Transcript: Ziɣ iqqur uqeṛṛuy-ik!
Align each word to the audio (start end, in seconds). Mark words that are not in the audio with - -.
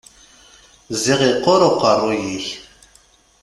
Ziɣ 1.01 1.19
iqqur 1.29 1.61
uqeṛṛuy-ik! 1.69 2.47